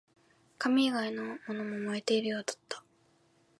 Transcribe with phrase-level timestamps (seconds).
[0.57, 2.83] 紙以外のものも燃えているようだった